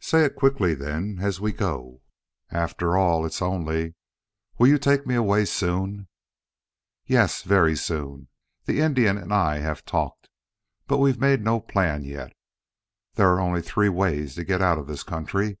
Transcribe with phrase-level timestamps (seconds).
[0.00, 2.00] "Say it quickly, then, as we go."
[2.50, 3.94] "After all, it's only
[4.58, 6.08] will you take me away soon?"
[7.06, 8.26] "Yes, very soon.
[8.64, 10.28] The Indian and I have talked.
[10.88, 12.32] But we've made no plan yet.
[13.14, 15.56] There are only three ways to get out of this country.